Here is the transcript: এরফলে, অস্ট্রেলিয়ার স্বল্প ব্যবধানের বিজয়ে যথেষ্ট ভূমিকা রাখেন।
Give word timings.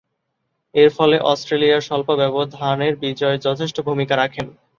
এরফলে, 0.75 1.17
অস্ট্রেলিয়ার 1.31 1.85
স্বল্প 1.87 2.09
ব্যবধানের 2.21 2.93
বিজয়ে 3.03 3.37
যথেষ্ট 3.47 3.77
ভূমিকা 3.87 4.13
রাখেন। 4.17 4.47